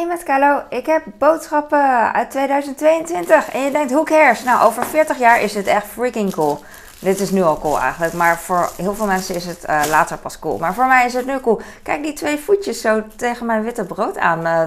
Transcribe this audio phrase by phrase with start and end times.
[0.00, 4.44] Hey met ik heb boodschappen uit 2022 en je denkt, who cares?
[4.44, 6.64] Nou, over 40 jaar is het echt freaking cool.
[6.98, 10.18] Dit is nu al cool eigenlijk, maar voor heel veel mensen is het uh, later
[10.18, 10.58] pas cool.
[10.58, 11.60] Maar voor mij is het nu cool.
[11.82, 14.62] Kijk die twee voetjes zo tegen mijn witte brood aan uh,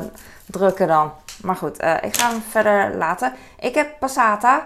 [0.46, 1.11] drukken dan.
[1.41, 3.34] Maar goed, uh, ik ga hem verder laten.
[3.59, 4.65] Ik heb passata.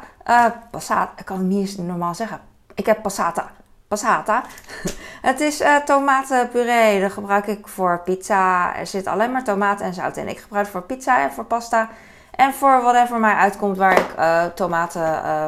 [0.71, 2.39] passata, ik kan het niet normaal zeggen.
[2.73, 3.49] Ik heb passata
[3.87, 4.43] passata.
[5.27, 7.01] Het is uh, tomatenpuree.
[7.01, 8.75] Dat gebruik ik voor pizza.
[8.75, 10.27] Er zit alleen maar tomaat en zout in.
[10.27, 11.89] Ik gebruik het voor pizza en voor pasta.
[12.31, 15.47] En voor whatever mij uitkomt waar ik uh, tomaten uh,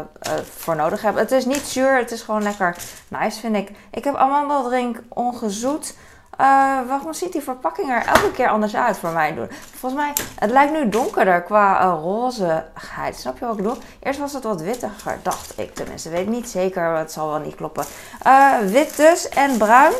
[0.57, 1.15] voor nodig heb.
[1.15, 1.97] Het is niet zuur.
[1.97, 2.75] Het is gewoon lekker
[3.07, 3.71] nice, vind ik.
[3.91, 5.95] Ik heb amandeldrink ongezoet.
[6.39, 6.45] Uh,
[6.87, 9.35] waarom ziet die verpakking er elke keer anders uit voor mij?
[9.75, 13.15] Volgens mij, het lijkt nu donkerder qua uh.
[13.15, 13.77] Snap je wat ik bedoel?
[13.99, 16.09] Eerst was het wat wittiger, dacht ik tenminste.
[16.09, 17.85] Weet niet zeker, het zal wel niet kloppen.
[18.27, 19.93] Uh, wit dus en bruin.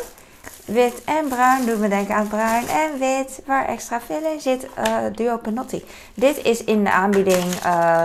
[0.64, 4.66] Wit en bruin doet me denken aan bruin en wit, waar extra in zit.
[5.12, 5.84] Duo Penotti.
[6.14, 7.54] Dit is in de aanbieding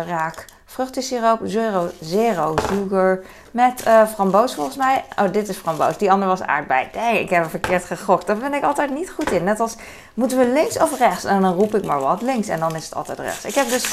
[0.08, 3.20] raak vruchtensiroop, zero, zero sugar
[3.52, 5.04] met uh, framboos volgens mij.
[5.20, 5.98] Oh, dit is framboos.
[5.98, 6.88] Die andere was aardbei.
[6.96, 8.28] Nee, ik heb hem verkeerd gegokt.
[8.28, 9.44] Daar ben ik altijd niet goed in.
[9.44, 9.76] Net als,
[10.14, 11.24] moeten we links of rechts?
[11.24, 13.46] En dan roep ik maar wat links en dan is het altijd rechts.
[13.46, 13.84] Ik heb dus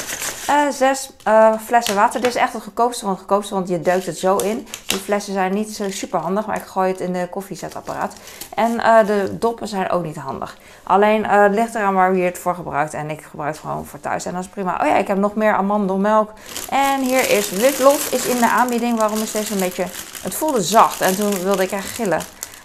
[0.49, 2.21] uh, zes uh, flessen water.
[2.21, 4.67] Dit is echt het goedkoopste van het goedkoopste, want je duikt het zo in.
[4.85, 8.13] Die flessen zijn niet zo super handig, maar ik gooi het in de koffiezetapparaat.
[8.55, 10.57] En de doppen zijn ook niet handig.
[10.83, 12.93] Alleen het ligt eraan waar je het voor gebruikt.
[12.93, 14.25] En ik gebruik het gewoon voor thuis.
[14.25, 14.79] En dat is prima.
[14.81, 16.31] Oh ja, ik heb nog meer amandelmelk.
[16.69, 18.97] En hier is witlof is in de aanbieding.
[18.97, 19.85] Waarom is deze een beetje...
[20.21, 22.21] Het voelde zacht en toen wilde ik echt gillen.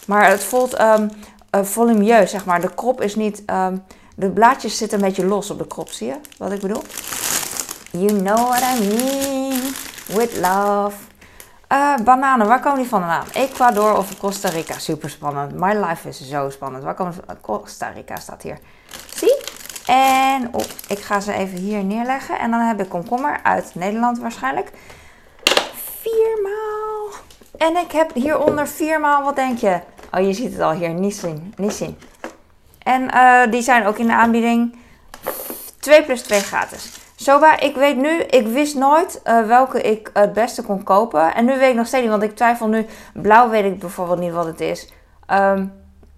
[0.07, 1.11] Maar het voelt um,
[1.51, 2.61] volumeus, zeg maar.
[2.61, 3.43] De krop is niet...
[3.47, 6.83] Um, de blaadjes zitten een beetje los op de krop, zie je wat ik bedoel?
[7.91, 9.61] You know what I mean
[10.15, 10.95] with love.
[11.73, 13.25] Uh, bananen, waar komen die vandaan?
[13.33, 14.79] Ecuador of Costa Rica?
[14.79, 15.55] Super spannend.
[15.55, 16.85] My life is zo spannend.
[16.85, 18.59] Waar komt Costa Rica staat hier.
[19.15, 19.37] Zie?
[19.87, 22.39] En oh, ik ga ze even hier neerleggen.
[22.39, 24.71] En dan heb ik komkommer uit Nederland waarschijnlijk.
[26.01, 27.11] Viermaal.
[27.57, 29.81] En ik heb hieronder viermaal, wat denk je?
[30.13, 31.55] Oh, je ziet het al hier, Nissin.
[31.57, 31.99] Nissin.
[32.83, 34.79] En uh, die zijn ook in de aanbieding
[35.79, 36.98] 2 plus 2 gratis.
[37.21, 41.35] Soba, ik weet nu, ik wist nooit uh, welke ik het beste kon kopen.
[41.35, 42.87] En nu weet ik nog steeds niet, want ik twijfel nu.
[43.15, 44.93] Blauw weet ik bijvoorbeeld niet wat het is.
[45.31, 45.73] Um,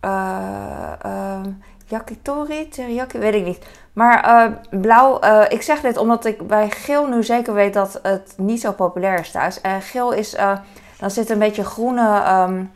[0.04, 3.66] uh, um, yakitori, teriyaki, weet ik niet.
[3.92, 7.98] Maar uh, blauw, uh, ik zeg dit omdat ik bij geel nu zeker weet dat
[8.02, 9.60] het niet zo populair is thuis.
[9.60, 10.58] En geel is, uh,
[10.98, 12.70] dan zit een beetje groene, um,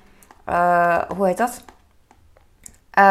[1.17, 1.65] hoe heet dat?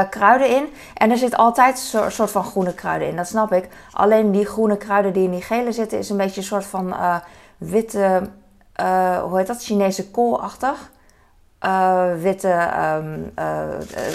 [0.10, 0.74] Kruiden in.
[0.94, 3.70] En er zit altijd een soort van groene kruiden in, dat snap ik.
[3.92, 6.96] Alleen die groene kruiden die in die gele zitten is een beetje een soort van
[7.58, 8.22] witte,
[9.24, 9.64] hoe heet dat?
[9.64, 10.92] Chinese koolachtig.
[12.18, 12.70] Witte
[13.40, 13.66] uh,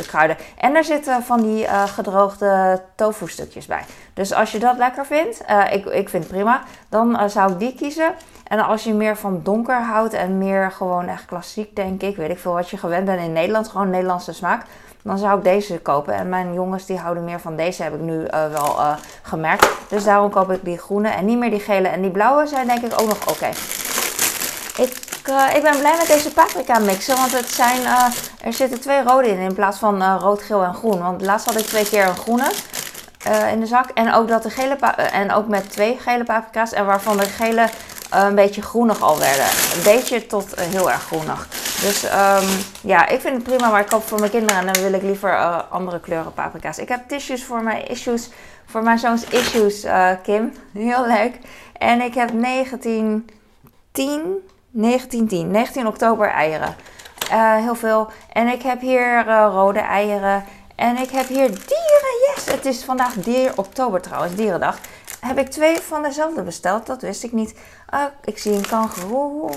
[0.06, 0.36] kruiden.
[0.58, 3.84] En er zitten van die gedroogde tofu stukjes bij.
[4.14, 7.74] Dus als je dat lekker vindt, ik, ik vind het prima, dan zou ik die
[7.74, 8.14] kiezen.
[8.44, 12.30] En als je meer van donker houdt en meer gewoon echt klassiek, denk ik, weet
[12.30, 14.64] ik veel wat je gewend bent in Nederland, gewoon Nederlandse smaak,
[15.02, 16.14] dan zou ik deze kopen.
[16.14, 18.76] En mijn jongens die houden meer van deze, heb ik nu wel
[19.22, 19.68] gemerkt.
[19.88, 21.88] Dus daarom koop ik die groene en niet meer die gele.
[21.88, 23.48] En die blauwe zijn denk ik ook nog oké.
[24.76, 27.80] Ik uh, ik ben blij met deze paprika mixen, want het zijn,
[28.42, 31.02] er zitten twee rode in in plaats van rood, geel en groen.
[31.02, 32.50] Want laatst had ik twee keer een groene
[33.52, 34.76] in de zak en ook, dat de gele
[35.12, 37.68] en ook met twee gele paprika's en waarvan de gele
[38.10, 39.46] een beetje groenig al werden.
[39.76, 41.48] Een beetje tot heel erg groenig.
[41.80, 42.48] Dus um,
[42.80, 45.02] ja, ik vind het prima, maar ik koop voor mijn kinderen en dan wil ik
[45.02, 46.78] liever andere kleuren paprika's.
[46.78, 48.30] Ik heb tissues voor mijn issues,
[48.66, 49.86] voor mijn zoons issues,
[50.22, 50.52] Kim.
[50.72, 51.38] Heel leuk.
[51.72, 53.30] En ik heb 19,
[53.92, 56.76] 10 1910, 19 oktober eieren.
[57.32, 58.10] Uh, heel veel.
[58.32, 60.44] En ik heb hier rode eieren.
[60.74, 62.34] En ik heb hier dieren.
[62.34, 64.78] Yes, het is vandaag dier oktober trouwens, dierendag.
[65.20, 67.54] Heb ik twee van dezelfde besteld, dat wist ik niet.
[68.24, 69.50] Ik zie een kangeroe.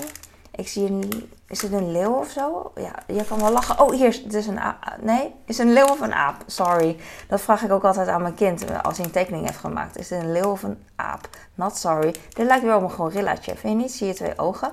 [0.54, 1.30] Ik zie een.
[1.52, 2.72] Is het een leeuw of zo?
[2.74, 3.80] Ja, je kan wel lachen.
[3.80, 4.96] Oh, hier is het is een aap.
[5.00, 6.34] Nee, is het een leeuw of een aap?
[6.46, 6.96] Sorry.
[7.28, 9.98] Dat vraag ik ook altijd aan mijn kind als hij een tekening heeft gemaakt.
[9.98, 11.28] Is het een leeuw of een aap?
[11.54, 12.14] Not sorry.
[12.28, 13.56] Dit lijkt wel op een gorillaatje.
[13.56, 13.92] Vind je niet?
[13.92, 14.70] Zie je twee ogen?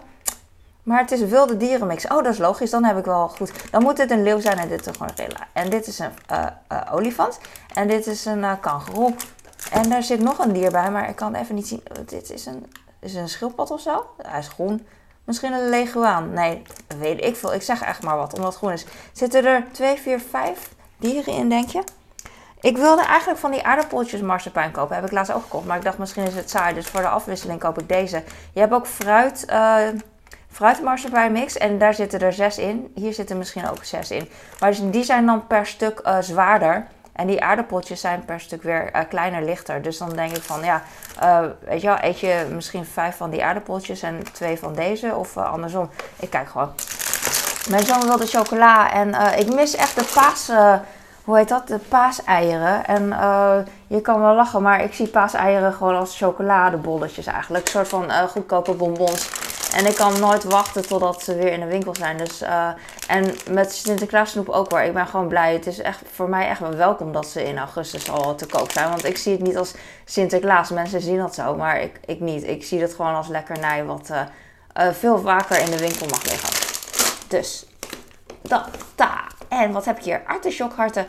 [0.84, 2.08] Maar het is wilde dierenmix.
[2.08, 2.70] Oh, dat is logisch.
[2.70, 3.72] Dan heb ik wel goed.
[3.72, 5.48] Dan moet het een leeuw zijn en dit een gorilla.
[5.54, 7.40] En dit is een uh, uh, olifant.
[7.74, 8.54] En dit is een uh.
[9.72, 11.84] En daar zit nog een dier bij, maar ik kan even niet zien.
[12.06, 14.06] Dit is een, is een schildpad of zo.
[14.18, 14.88] Hij is groen.
[15.24, 16.34] Misschien een leguaan.
[16.34, 16.62] Nee,
[16.98, 17.54] weet ik veel.
[17.54, 18.86] Ik zeg echt maar wat, omdat het groen is.
[19.12, 21.84] Zitten er 2, 4, 5 dieren in, denk je?
[22.62, 24.96] Ik wilde eigenlijk van die aardappeltjes marsepein kopen.
[24.96, 25.66] Heb ik laatst ook gekocht.
[25.66, 26.74] Maar ik dacht misschien is het saai.
[26.74, 28.24] Dus voor de afwisseling koop ik deze.
[28.54, 29.46] Je hebt ook fruit
[30.52, 31.58] fruitmarsepein mix.
[31.58, 32.92] En daar zitten er zes in.
[32.96, 34.30] Hier zitten misschien ook zes in.
[34.60, 36.88] Maar die zijn dan per stuk uh, zwaarder.
[37.20, 39.82] En die aardappeltjes zijn per stuk weer uh, kleiner, lichter.
[39.82, 40.82] Dus dan denk ik van, ja,
[41.60, 45.38] weet je wel, eet je misschien vijf van die aardappeltjes en twee van deze of
[45.38, 45.90] andersom.
[46.20, 46.72] Ik kijk gewoon.
[47.70, 50.52] Mijn zoon wilde chocola en ik mis echt de paas
[51.24, 51.68] hoe heet dat?
[51.68, 52.86] De paaseieren.
[52.86, 53.08] En
[53.88, 57.66] je kan wel lachen, maar ik zie paaseieren gewoon als chocoladebolletjes eigenlijk.
[57.66, 59.30] Een soort van goedkope bonbons.
[59.74, 62.18] En ik kan nooit wachten totdat ze weer in de winkel zijn.
[62.18, 62.70] Dus, uh,
[63.08, 64.82] en met Sinterklaas snoep ook wel.
[64.82, 65.54] Ik ben gewoon blij.
[65.54, 68.72] Het is echt voor mij echt wel welkom dat ze in augustus al te koop
[68.72, 68.90] zijn.
[68.90, 69.74] Want ik zie het niet als
[70.06, 70.70] Sinterklaas.
[70.70, 72.44] Mensen zien dat zo, maar ik, ik niet.
[72.44, 74.12] Ik zie het gewoon als lekkernij wat
[74.92, 76.50] veel vaker in de winkel mag liggen.
[77.28, 77.66] Dus,
[78.42, 79.32] dat, daar.
[79.48, 80.22] En wat heb ik hier?
[80.26, 81.08] Artichokharten.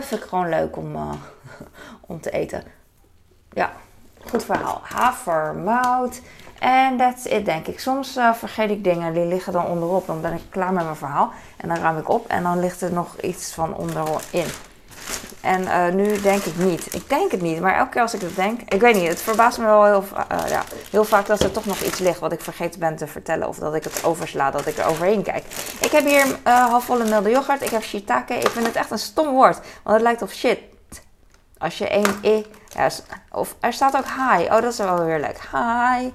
[0.00, 0.96] Vind ik gewoon leuk om,
[2.06, 2.62] om te eten.
[3.52, 3.72] Ja,
[4.30, 4.80] goed verhaal.
[4.82, 6.20] Havermout.
[6.58, 7.80] En that's it, denk ik.
[7.80, 10.06] Soms uh, vergeet ik dingen, die liggen dan onderop.
[10.06, 11.32] Dan ben ik klaar met mijn verhaal.
[11.56, 14.46] En dan ruim ik op en dan ligt er nog iets van onderin.
[15.40, 16.94] En uh, nu denk ik niet.
[16.94, 19.22] Ik denk het niet, maar elke keer als ik het denk, ik weet niet, het
[19.22, 22.32] verbaast me wel heel, uh, ja, heel vaak dat er toch nog iets ligt wat
[22.32, 23.48] ik vergeten ben te vertellen.
[23.48, 25.44] Of dat ik het oversla, dat ik er overheen kijk.
[25.80, 27.62] Ik heb hier halfvolle milde yoghurt.
[27.62, 28.34] Ik heb shiitake.
[28.34, 30.58] Ik vind het echt een stom woord, want het lijkt op shit.
[31.58, 32.88] Als je één i, ja,
[33.30, 34.44] of er staat ook hi.
[34.44, 35.40] Oh, dat is wel weer leuk.
[35.52, 36.10] Hi.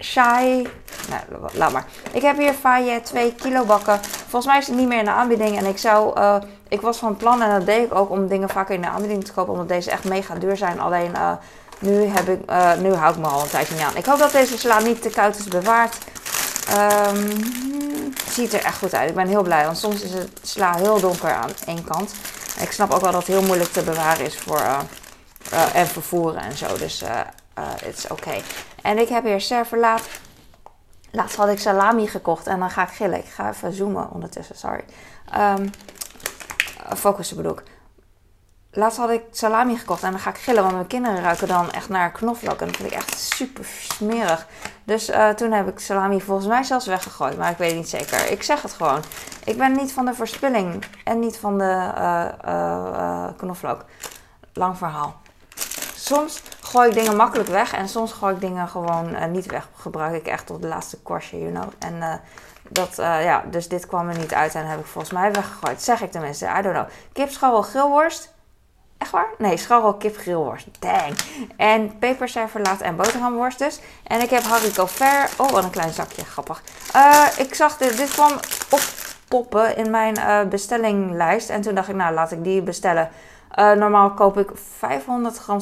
[0.00, 0.66] Shy.
[1.08, 1.22] Nou,
[1.52, 1.84] laat maar.
[2.12, 4.00] Ik heb hier Faye 2 kilo bakken.
[4.02, 5.58] Volgens mij is het niet meer in de aanbieding.
[5.58, 6.20] En ik zou.
[6.20, 6.36] Uh,
[6.68, 9.24] ik was van plan, en dat deed ik ook, om dingen vaker in de aanbieding
[9.24, 9.52] te kopen.
[9.52, 10.80] Omdat deze echt mega duur zijn.
[10.80, 11.32] Alleen uh,
[11.78, 13.96] nu, heb ik, uh, nu hou ik me al een tijdje niet aan.
[13.96, 15.96] Ik hoop dat deze sla niet te koud is bewaard.
[16.76, 17.42] Um,
[18.30, 19.08] ziet er echt goed uit.
[19.08, 19.64] Ik ben heel blij.
[19.64, 22.12] Want soms is het sla heel donker aan één kant.
[22.60, 24.62] Ik snap ook wel dat het heel moeilijk te bewaren is voor.
[25.72, 26.76] en vervoeren en zo.
[26.76, 27.02] Dus
[27.84, 28.42] het is oké.
[28.82, 30.02] En ik heb hier serverlaat.
[31.10, 33.18] Laatst had ik salami gekocht en dan ga ik gillen.
[33.18, 34.84] Ik ga even zoomen ondertussen, sorry.
[35.36, 35.70] Um,
[36.96, 37.62] focussen bedoel ik.
[38.70, 41.70] Laatst had ik salami gekocht en dan ga ik gillen, want mijn kinderen ruiken dan
[41.70, 42.60] echt naar knoflook.
[42.60, 44.46] En dat vind ik echt super smerig.
[44.84, 48.30] Dus uh, toen heb ik salami volgens mij zelfs weggegooid, maar ik weet niet zeker.
[48.30, 49.02] Ik zeg het gewoon.
[49.44, 51.92] Ik ben niet van de verspilling en niet van de
[52.44, 53.84] uh, knoflook.
[54.52, 55.20] Lang verhaal.
[55.94, 59.68] Soms gooi ik dingen makkelijk weg en soms gooi ik dingen gewoon uh, niet weg.
[59.76, 61.68] Gebruik ik echt tot de laatste korstje, you know.
[61.78, 62.14] En uh,
[62.68, 65.82] dat, uh, ja, dus dit kwam er niet uit en heb ik volgens mij weggegooid.
[65.82, 66.88] Zeg ik tenminste, I don't know.
[67.12, 68.34] Kip, scharrel, grillworst.
[68.98, 69.26] Echt waar?
[69.38, 70.66] Nee, scharrel, kip, grillworst.
[70.78, 71.18] Dang.
[71.56, 73.80] En peperserverlaat en boterhamworst dus.
[74.04, 75.30] En ik heb haricot ver.
[75.36, 76.24] Oh, wat een klein zakje.
[76.24, 76.62] Grappig.
[77.38, 78.32] ik zag dit, dit kwam
[78.68, 81.50] oppoppen in mijn bestellinglijst.
[81.50, 83.10] En toen dacht ik, nou, laat ik die bestellen.
[83.56, 85.60] Uh, normaal koop ik 500 gram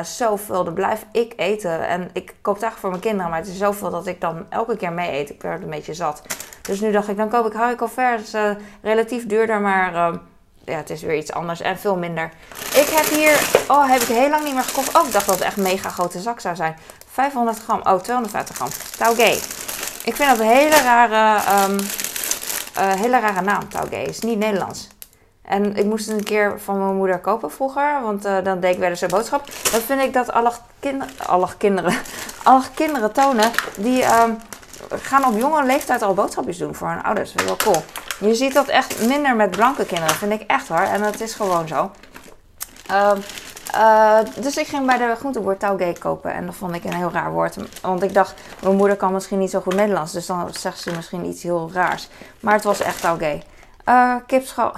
[0.00, 0.64] is zoveel.
[0.64, 1.88] Dat blijf ik eten.
[1.88, 3.30] En ik koop het eigenlijk voor mijn kinderen.
[3.30, 5.30] Maar het is zoveel dat ik dan elke keer mee eet.
[5.30, 6.22] Ik werd een beetje zat.
[6.62, 7.78] Dus nu dacht ik, dan koop ik.
[7.78, 7.90] Dat
[8.20, 8.50] is uh,
[8.82, 10.18] relatief duurder, maar uh,
[10.64, 12.30] ja, het is weer iets anders en veel minder.
[12.58, 14.96] Ik heb hier, oh, heb ik heel lang niet meer gekocht.
[14.96, 16.76] Oh, ik dacht dat het echt een mega grote zak zou zijn.
[17.10, 18.68] 500 gram, oh, 250 gram.
[18.98, 19.30] Taugé.
[20.04, 21.40] Ik vind dat een hele rare,
[21.70, 21.78] um,
[22.98, 23.62] hele rare naam.
[23.90, 24.95] Het is niet Nederlands.
[25.46, 28.72] En ik moest het een keer van mijn moeder kopen vroeger, want uh, dan deed
[28.72, 29.44] ik wel eens een boodschap.
[29.72, 31.94] Dan vind ik dat alle, kinder, alle kinderen,
[32.42, 34.36] alle kinderen tonen, die um,
[34.88, 37.32] gaan op jonge leeftijd al boodschapjes doen voor hun ouders.
[37.32, 37.84] Dat is wel cool.
[38.18, 40.86] Je ziet dat echt minder met blanke kinderen, vind ik echt waar.
[40.86, 41.90] En dat is gewoon zo.
[42.92, 43.22] Um,
[43.74, 46.32] uh, dus ik ging bij de groenteboer taugé kopen.
[46.32, 47.56] En dat vond ik een heel raar woord.
[47.80, 50.12] Want ik dacht, mijn moeder kan misschien niet zo goed Nederlands.
[50.12, 52.08] Dus dan zegt ze misschien iets heel raars.
[52.40, 53.42] Maar het was echt taugé.
[53.88, 54.72] Uh, kipschal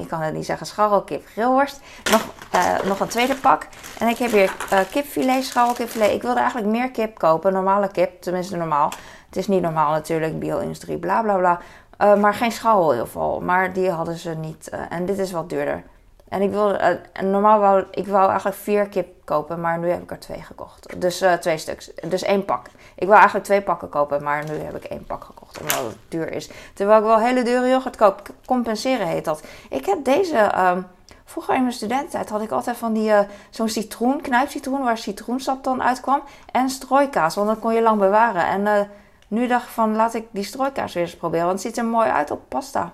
[0.00, 1.80] ik kan het niet zeggen, scharrelkip grillworst.
[2.10, 3.68] Nog, uh, nog een tweede pak.
[3.98, 6.12] En ik heb hier uh, kipfilet, scharrelkipfilet.
[6.12, 8.92] Ik wilde eigenlijk meer kip kopen, normale kip, tenminste normaal.
[9.26, 11.60] Het is niet normaal natuurlijk, bio-industrie, bla bla bla.
[12.02, 13.40] Uh, maar geen scharrel in ieder geval.
[13.40, 14.70] Maar die hadden ze niet.
[14.88, 15.82] en dit is wat duurder.
[16.28, 20.02] En ik wilde, uh, normaal wou ik wou eigenlijk vier kip kopen, maar nu heb
[20.02, 21.00] ik er twee gekocht.
[21.00, 21.90] Dus uh, twee stuks.
[22.08, 22.66] Dus één pak.
[22.94, 25.96] Ik wou eigenlijk twee pakken kopen, maar nu heb ik één pak gekocht, omdat het
[26.08, 26.50] duur is.
[26.74, 28.22] Terwijl ik wel hele dure yoghurt koop.
[28.46, 29.42] Compenseren heet dat.
[29.70, 30.86] Ik heb deze, um,
[31.24, 35.64] vroeger in mijn studententijd had ik altijd van die, uh, zo'n citroen, knijpcitroen, waar citroensap
[35.64, 36.22] dan uitkwam.
[36.52, 38.46] En strooikaas, want dat kon je lang bewaren.
[38.46, 38.90] En
[39.28, 41.90] nu dacht ik van, laat ik die strooikaas weer eens proberen, want het ziet er
[41.90, 42.92] mooi uit op pasta.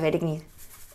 [0.00, 0.44] weet ik niet.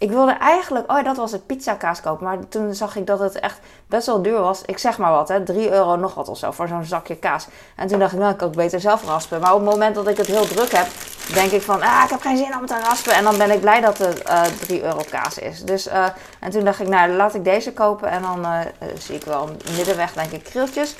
[0.01, 2.25] Ik wilde eigenlijk, oh dat was het pizzakaas kopen.
[2.25, 4.62] Maar toen zag ik dat het echt best wel duur was.
[4.65, 7.48] Ik zeg maar wat, hè, 3 euro nog wat of zo voor zo'n zakje kaas.
[7.75, 9.39] En toen dacht ik, nou ik kan ook beter zelf raspen.
[9.39, 10.88] Maar op het moment dat ik het heel druk heb,
[11.34, 13.13] denk ik van, ah ik heb geen zin om te raspen.
[13.13, 15.63] En dan ben ik blij dat het uh, eh, 3 euro kaas is.
[15.63, 16.05] Dus, uh,
[16.39, 18.10] en toen dacht ik, nou laat ik deze kopen.
[18.10, 18.60] En dan uh,
[18.98, 20.96] zie ik wel middenweg denk ik krieltjes.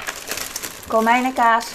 [0.88, 1.68] Komijnenkaas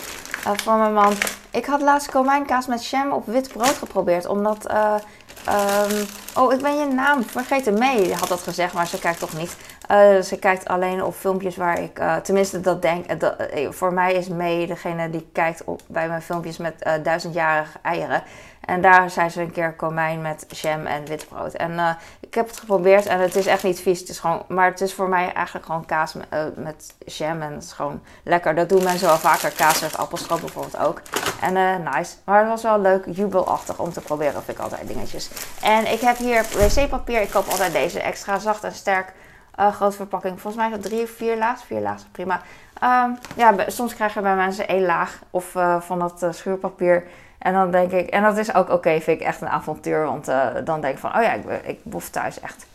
[0.63, 1.13] voor mijn man.
[1.51, 4.27] Ik had laatst komijnkaas met jam op wit brood geprobeerd.
[4.27, 4.71] Omdat...
[4.71, 6.07] Um,
[6.39, 7.79] Oh, ik ben je naam vergeten.
[7.79, 9.57] Mee had dat gezegd, maar ze kijkt toch niet.
[9.91, 13.37] Uh, ze kijkt alleen op filmpjes waar ik, uh, tenminste dat denk, uh, dat,
[13.71, 18.23] voor mij is Mee degene die kijkt op, bij mijn filmpjes met duizendjarige eieren.
[18.61, 21.55] En daar zijn ze een keer komijn met jam en witbrood.
[21.55, 24.01] En ik heb het geprobeerd en het is echt niet vies.
[24.01, 27.53] Het is gewoon, maar het is voor mij eigenlijk gewoon kaas met, met jam en
[27.53, 28.55] het is gewoon lekker.
[28.55, 29.51] Dat doen mensen wel vaker.
[29.51, 31.01] Kaas met appelstroop bijvoorbeeld ook.
[31.41, 32.15] En nice.
[32.25, 35.31] Maar het was wel leuk, jubelachtig om te proberen, vind ik altijd dingetjes.
[35.63, 37.21] En ik heb hier wc-papier.
[37.21, 39.13] Ik koop altijd deze extra zacht en sterk
[39.61, 40.41] uh, grote verpakking.
[40.41, 41.61] Volgens mij is dat drie of vier laag.
[41.67, 42.41] Vier laag prima.
[42.83, 47.05] Um, ja, soms krijgen bij mensen één laag of uh, van dat schuurpapier.
[47.39, 50.05] En dan denk ik, en dat is ook oké, vind ik echt een avontuur.
[50.05, 50.25] Want
[50.65, 52.67] dan denk ik van, oh ja, ik, ik boef thuis echt.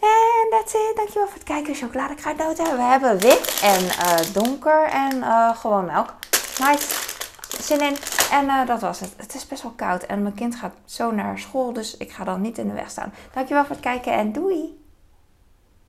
[0.00, 0.96] En that's it.
[0.96, 1.74] Dankjewel voor het kijken.
[1.74, 2.76] Chocoladekruidnoten.
[2.76, 3.86] We hebben wit en
[4.32, 5.24] donker en
[5.56, 6.14] gewoon melk.
[6.58, 6.99] Nice.
[8.30, 9.14] En dat was het.
[9.16, 10.02] Het is best wel koud.
[10.02, 11.72] En mijn kind gaat zo naar school.
[11.72, 13.12] Dus ik ga dan niet in de weg staan.
[13.34, 14.79] Dankjewel voor het kijken en doei.